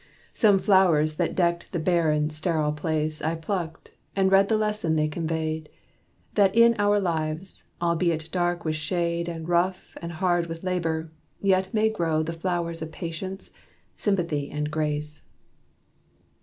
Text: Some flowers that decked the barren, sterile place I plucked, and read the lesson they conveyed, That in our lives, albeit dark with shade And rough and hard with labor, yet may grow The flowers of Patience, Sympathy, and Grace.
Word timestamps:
Some 0.33 0.57
flowers 0.57 1.13
that 1.17 1.35
decked 1.35 1.71
the 1.71 1.79
barren, 1.79 2.31
sterile 2.31 2.71
place 2.71 3.21
I 3.21 3.35
plucked, 3.35 3.91
and 4.15 4.31
read 4.31 4.47
the 4.49 4.57
lesson 4.57 4.95
they 4.95 5.07
conveyed, 5.07 5.69
That 6.33 6.55
in 6.55 6.75
our 6.79 6.99
lives, 6.99 7.65
albeit 7.79 8.29
dark 8.31 8.65
with 8.65 8.73
shade 8.75 9.27
And 9.29 9.47
rough 9.47 9.95
and 10.01 10.13
hard 10.13 10.47
with 10.47 10.63
labor, 10.63 11.11
yet 11.39 11.71
may 11.71 11.87
grow 11.91 12.23
The 12.23 12.33
flowers 12.33 12.81
of 12.81 12.91
Patience, 12.91 13.51
Sympathy, 13.95 14.49
and 14.49 14.71
Grace. 14.71 15.21